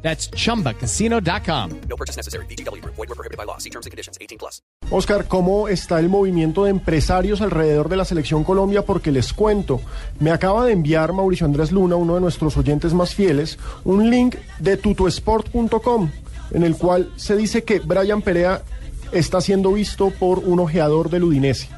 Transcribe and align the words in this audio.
That's 0.00 0.30
chumbacasino.com. 0.30 1.70
No 1.88 1.96
purchase 1.96 2.16
necessary. 2.16 2.46
BGW. 2.46 2.82
Void 2.84 2.96
were 2.96 3.14
prohibited 3.14 3.36
by 3.36 3.44
law. 3.44 3.58
See 3.58 3.70
terms 3.70 3.86
and 3.86 3.90
conditions. 3.90 4.16
18 4.20 4.38
plus. 4.38 4.62
Oscar, 4.90 5.26
¿cómo 5.28 5.68
está 5.68 6.00
el 6.00 6.08
movimiento 6.08 6.64
de 6.64 6.70
empresarios 6.70 7.42
alrededor 7.42 7.88
de 7.88 7.96
la 7.96 8.04
selección 8.06 8.42
Colombia? 8.42 8.82
Porque 8.82 9.12
les 9.12 9.34
cuento, 9.34 9.82
me 10.18 10.30
acaba 10.30 10.64
de 10.64 10.72
enviar 10.72 11.12
Mauricio 11.12 11.44
Andrés 11.44 11.72
Luna, 11.72 11.96
uno 11.96 12.14
de 12.14 12.20
nuestros 12.22 12.56
oyentes 12.56 12.94
más 12.94 13.14
fieles, 13.14 13.58
un 13.84 14.08
link 14.08 14.36
de 14.60 14.78
tutosport.com 14.78 16.10
en 16.52 16.62
el 16.62 16.76
cual 16.76 17.10
se 17.16 17.36
dice 17.36 17.64
que 17.64 17.80
Brian 17.80 18.22
Perea 18.22 18.62
está 19.12 19.40
siendo 19.40 19.72
visto 19.72 20.10
por 20.10 20.40
un 20.40 20.60
ojeador 20.60 21.10
del 21.10 21.24
Udinese, 21.24 21.68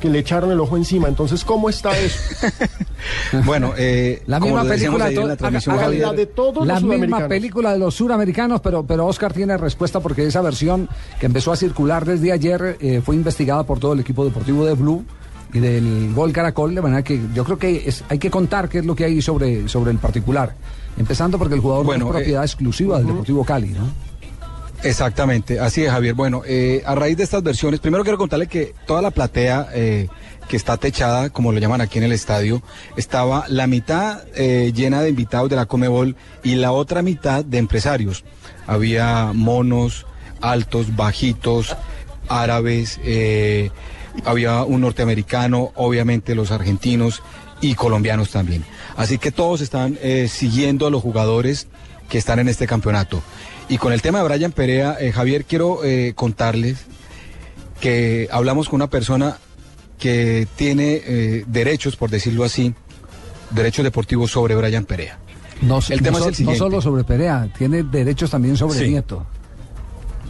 que 0.00 0.08
le 0.08 0.18
echaron 0.18 0.50
el 0.50 0.58
ojo 0.58 0.76
encima. 0.76 1.06
Entonces, 1.08 1.44
¿cómo 1.44 1.68
está 1.70 1.96
eso? 1.98 2.18
Bueno, 3.44 3.72
eh, 3.78 4.22
La 4.26 4.40
como 4.40 4.56
misma 4.56 4.70
película 4.74 5.08
de 5.08 5.14
la 5.14 5.60
Javier, 5.60 6.02
La 6.06 6.12
de 6.12 6.26
todos 6.26 6.66
La 6.66 6.74
los 6.74 6.82
misma 6.84 7.28
película 7.28 7.72
de 7.72 7.78
los 7.78 7.94
suramericanos, 7.94 8.60
pero, 8.60 8.84
pero 8.84 9.06
Oscar 9.06 9.32
tiene 9.32 9.56
respuesta 9.56 10.00
porque 10.00 10.26
esa 10.26 10.40
versión 10.42 10.88
que 11.18 11.26
empezó 11.26 11.52
a 11.52 11.56
circular 11.56 12.04
desde 12.04 12.32
ayer 12.32 12.76
eh, 12.80 13.00
fue 13.04 13.14
investigada 13.14 13.62
por 13.64 13.78
todo 13.78 13.92
el 13.92 14.00
equipo 14.00 14.24
deportivo 14.24 14.64
de 14.66 14.74
Blue 14.74 15.04
y 15.52 15.58
del 15.60 16.12
Gol 16.14 16.32
Caracol, 16.32 16.74
de 16.74 16.80
manera 16.82 17.02
que 17.02 17.20
yo 17.34 17.44
creo 17.44 17.58
que 17.58 17.88
es- 17.88 18.04
hay 18.08 18.18
que 18.18 18.30
contar 18.30 18.68
qué 18.68 18.78
es 18.78 18.86
lo 18.86 18.94
que 18.94 19.04
hay 19.04 19.20
sobre, 19.22 19.68
sobre 19.68 19.90
el 19.92 19.98
particular. 19.98 20.54
Empezando 20.98 21.38
porque 21.38 21.54
el 21.54 21.60
jugador 21.60 21.86
Bueno, 21.86 22.04
no 22.06 22.10
es 22.10 22.16
propiedad 22.18 22.42
eh, 22.42 22.46
exclusiva 22.46 22.98
del 22.98 23.06
Deportivo 23.06 23.44
Cali, 23.44 23.68
¿no? 23.70 23.88
Exactamente, 24.82 25.60
así 25.60 25.84
es, 25.84 25.90
Javier. 25.90 26.14
Bueno, 26.14 26.42
eh, 26.46 26.82
a 26.86 26.94
raíz 26.94 27.16
de 27.18 27.24
estas 27.24 27.42
versiones, 27.42 27.80
primero 27.80 28.02
quiero 28.02 28.16
contarle 28.16 28.46
que 28.46 28.74
toda 28.86 29.02
la 29.02 29.10
platea 29.10 29.68
eh, 29.74 30.08
que 30.48 30.56
está 30.56 30.78
techada, 30.78 31.28
como 31.28 31.52
lo 31.52 31.58
llaman 31.58 31.82
aquí 31.82 31.98
en 31.98 32.04
el 32.04 32.12
estadio, 32.12 32.62
estaba 32.96 33.44
la 33.48 33.66
mitad 33.66 34.22
eh, 34.34 34.72
llena 34.74 35.02
de 35.02 35.10
invitados 35.10 35.50
de 35.50 35.56
la 35.56 35.66
Comebol 35.66 36.16
y 36.42 36.54
la 36.54 36.72
otra 36.72 37.02
mitad 37.02 37.44
de 37.44 37.58
empresarios. 37.58 38.24
Había 38.66 39.32
monos, 39.34 40.06
altos, 40.40 40.96
bajitos, 40.96 41.76
árabes, 42.28 43.00
había 44.24 44.62
un 44.62 44.80
norteamericano, 44.80 45.72
obviamente 45.74 46.34
los 46.34 46.52
argentinos 46.52 47.22
y 47.60 47.74
colombianos 47.74 48.30
también. 48.30 48.64
Así 48.96 49.18
que 49.18 49.30
todos 49.30 49.60
están 49.60 49.98
siguiendo 50.28 50.86
a 50.86 50.90
los 50.90 51.02
jugadores 51.02 51.68
que 52.10 52.18
están 52.18 52.38
en 52.40 52.48
este 52.48 52.66
campeonato. 52.66 53.22
Y 53.70 53.78
con 53.78 53.92
el 53.94 54.02
tema 54.02 54.18
de 54.22 54.28
Brian 54.28 54.52
Perea, 54.52 54.96
eh, 55.00 55.12
Javier, 55.12 55.44
quiero 55.46 55.82
eh, 55.84 56.12
contarles 56.14 56.84
que 57.80 58.28
hablamos 58.30 58.68
con 58.68 58.76
una 58.76 58.90
persona 58.90 59.38
que 59.98 60.46
tiene 60.56 61.00
eh, 61.04 61.44
derechos, 61.46 61.96
por 61.96 62.10
decirlo 62.10 62.44
así, 62.44 62.74
derechos 63.50 63.84
deportivos 63.84 64.30
sobre 64.30 64.54
Brian 64.56 64.84
Perea. 64.84 65.18
No, 65.62 65.78
El 65.88 66.02
tema 66.02 66.18
no 66.18 66.24
es 66.24 66.28
el 66.28 66.34
so- 66.34 66.42
no 66.42 66.52
siguiente. 66.52 66.58
solo 66.58 66.80
sobre 66.82 67.04
Perea, 67.04 67.48
tiene 67.56 67.82
derechos 67.82 68.30
también 68.30 68.56
sobre 68.56 68.78
Sí. 68.80 68.88
Nieto. 68.88 69.26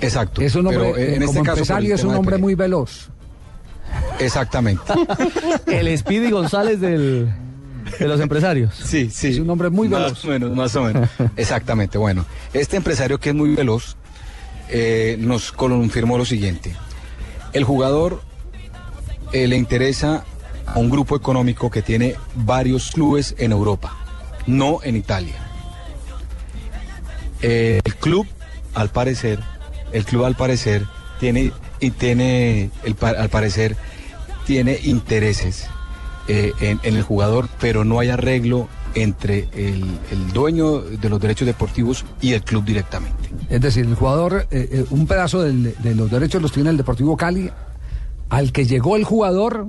Exacto. 0.00 0.42
Es 0.42 0.54
un 0.54 0.66
hombre, 0.66 0.92
Pero, 0.94 0.96
este 0.96 1.24
como 1.26 1.42
caso, 1.42 1.44
por 1.44 1.44
el 1.44 1.48
empresario, 1.50 1.94
es 1.94 2.04
un 2.04 2.14
hombre 2.14 2.36
muy 2.38 2.54
veloz. 2.54 3.08
Exactamente. 4.18 4.82
El 5.66 5.96
Speedy 5.96 6.30
González 6.30 6.80
del, 6.80 7.32
de 7.98 8.08
los 8.08 8.20
empresarios. 8.20 8.74
Sí, 8.74 9.10
sí. 9.10 9.28
Es 9.28 9.38
un 9.38 9.50
hombre 9.50 9.70
muy 9.70 9.88
veloz. 9.88 10.12
Más 10.12 10.24
o 10.24 10.28
menos, 10.28 10.56
más 10.56 10.76
o 10.76 10.82
menos. 10.82 11.08
Exactamente. 11.36 11.98
Bueno, 11.98 12.24
este 12.52 12.76
empresario 12.76 13.18
que 13.18 13.30
es 13.30 13.34
muy 13.34 13.54
veloz 13.54 13.96
eh, 14.68 15.16
nos 15.18 15.52
confirmó 15.52 16.18
lo 16.18 16.24
siguiente. 16.24 16.74
El 17.52 17.64
jugador 17.64 18.22
eh, 19.32 19.46
le 19.46 19.56
interesa 19.56 20.24
a 20.66 20.78
un 20.78 20.90
grupo 20.90 21.16
económico 21.16 21.70
que 21.70 21.82
tiene 21.82 22.16
varios 22.34 22.90
clubes 22.90 23.34
en 23.38 23.52
Europa, 23.52 23.96
no 24.46 24.80
en 24.82 24.96
Italia. 24.96 25.34
Eh, 27.42 27.80
el 27.84 27.94
club, 27.96 28.26
al 28.74 28.88
parecer, 28.88 29.38
el 29.92 30.04
club 30.04 30.24
al 30.24 30.34
parecer 30.34 30.86
tiene 31.20 31.52
y 31.80 31.90
tiene, 31.90 32.70
el, 32.84 32.96
al 33.02 33.28
parecer, 33.28 33.76
tiene 34.46 34.78
intereses 34.84 35.68
eh, 36.28 36.52
en, 36.60 36.80
en 36.82 36.96
el 36.96 37.02
jugador, 37.02 37.48
pero 37.60 37.84
no 37.84 37.98
hay 38.00 38.08
arreglo 38.10 38.68
entre 38.94 39.48
el, 39.54 39.84
el 40.12 40.32
dueño 40.32 40.80
de 40.80 41.08
los 41.08 41.20
derechos 41.20 41.46
deportivos 41.46 42.04
y 42.20 42.32
el 42.32 42.42
club 42.42 42.64
directamente. 42.64 43.28
Es 43.50 43.60
decir, 43.60 43.84
el 43.86 43.94
jugador, 43.96 44.46
eh, 44.50 44.68
eh, 44.70 44.84
un 44.90 45.06
pedazo 45.06 45.42
del- 45.42 45.74
de 45.82 45.94
los 45.94 46.10
derechos 46.10 46.40
los 46.40 46.52
tiene 46.52 46.70
el 46.70 46.76
Deportivo 46.76 47.16
Cali, 47.16 47.50
al 48.30 48.52
que 48.52 48.66
llegó 48.66 48.96
el 48.96 49.04
jugador 49.04 49.68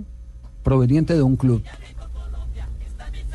proveniente 0.63 1.13
de 1.15 1.21
un 1.23 1.35
club. 1.37 1.63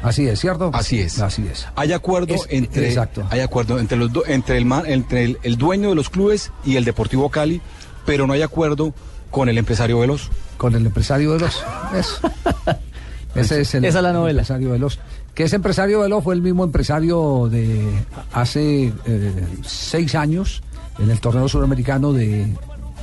Así 0.03 0.27
es, 0.29 0.41
¿cierto? 0.41 0.71
Así 0.73 0.99
es. 1.01 1.19
Así 1.21 1.47
es. 1.47 1.67
Hay 1.77 1.93
acuerdo 1.93 2.35
Es- 2.35 2.47
entre 2.49 2.89
exacto. 2.89 3.27
hay 3.31 3.41
acuerdo 3.41 3.79
entre 3.79 3.99
los 3.99 4.11
do- 4.13 4.25
entre 4.27 4.57
el 4.57 4.67
entre 4.87 5.25
el, 5.25 5.39
el 5.43 5.57
dueño 5.59 5.91
de 5.91 5.95
los 5.95 6.09
clubes 6.09 6.53
y 6.65 6.77
el 6.77 6.85
Deportivo 6.87 7.29
Cali, 7.31 7.61
pero 8.07 8.27
no 8.27 8.33
hay 8.33 8.41
acuerdo 8.43 8.95
con 9.31 9.49
el 9.51 9.59
empresario 9.59 9.99
Veloz. 9.99 10.31
Con 10.57 10.75
el 10.75 10.87
empresario 10.87 11.33
Veloz. 11.33 11.55
Es- 11.95 12.21
Ese 13.35 13.61
es 13.61 13.75
el, 13.75 13.85
Esa 13.85 13.99
es 13.99 14.03
la 14.03 14.11
el 14.11 14.15
novela. 14.17 14.41
empresario 14.43 14.71
Veloz. 14.71 14.99
Que 15.35 15.45
ese 15.45 15.57
empresario 15.57 16.01
Veloz 16.01 16.25
fue 16.25 16.35
el 16.35 16.43
mismo 16.43 16.65
empresario 16.65 17.49
de 17.51 17.89
hace 18.33 18.93
eh, 19.07 19.45
seis 19.65 20.15
años 20.15 20.63
en 20.99 21.11
el 21.11 21.21
torneo 21.21 21.49
suramericano 21.49 22.13
de, 22.13 22.53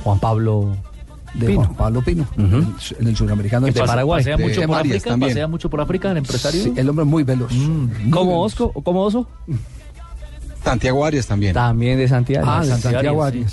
Juan 0.04 0.20
Pablo 0.20 0.76
de 1.34 1.46
Pino. 1.46 1.64
Juan 1.64 1.74
Pablo 1.76 2.02
Pino, 2.02 2.26
en 2.36 2.54
el 2.54 2.66
su- 2.78 2.94
en 3.00 3.06
el 3.08 3.16
suramericano. 3.16 3.66
de 3.66 3.72
Paraguay. 3.72 4.20
Pasea 4.20 4.36
de 4.36 4.44
mucho 4.44 4.60
por 4.60 4.68
Marias 4.70 4.96
África, 4.96 5.10
también. 5.10 5.30
pasea 5.32 5.46
mucho 5.48 5.70
por 5.70 5.80
África, 5.80 6.10
el 6.10 6.16
empresario. 6.18 6.62
Sí, 6.62 6.72
el 6.76 6.88
hombre 6.88 7.04
es 7.04 7.10
muy 7.10 7.22
veloz. 7.24 7.52
Mm. 7.52 8.10
¿Cómo 8.10 8.42
Osco? 8.42 8.72
¿Cómo 8.72 9.02
Oso? 9.02 9.26
Santiago 10.62 11.04
Arias 11.04 11.26
también. 11.26 11.54
También 11.54 11.98
de 11.98 12.08
Santiago. 12.08 12.46
Ah, 12.48 12.60
de 12.60 12.68
Santiago, 12.68 12.92
Santiago 12.94 13.22
sí. 13.22 13.28
Arias. 13.28 13.52